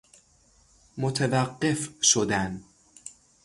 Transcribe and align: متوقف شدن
متوقف 0.97 1.89
شدن 2.01 2.61